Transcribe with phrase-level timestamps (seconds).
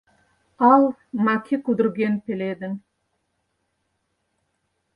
[0.71, 0.83] Ал
[1.25, 2.73] маке кудырген пеледын.